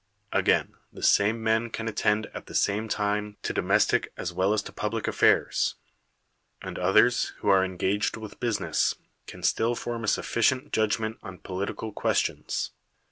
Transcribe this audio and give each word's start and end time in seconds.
Again, 0.33 0.73
the 0.91 1.03
same 1.03 1.43
men 1.43 1.69
can 1.69 1.87
attend 1.87 2.25
at 2.33 2.47
the 2.47 2.55
same 2.55 2.87
time 2.89 3.37
to 3.43 3.53
domes 3.53 3.85
tic 3.85 4.11
as 4.17 4.33
well 4.33 4.51
as 4.51 4.63
to 4.63 4.71
public 4.71 5.07
affairs; 5.07 5.75
and 6.59 6.79
others, 6.79 7.33
who 7.41 7.49
are 7.49 7.63
engaged 7.63 8.17
with 8.17 8.39
business, 8.39 8.95
can 9.27 9.43
still 9.43 9.75
form 9.75 10.03
a 10.03 10.07
suffi 10.07 10.41
cient 10.41 10.71
judgment 10.71 11.19
on 11.21 11.37
political 11.37 11.91
questions. 11.91 12.71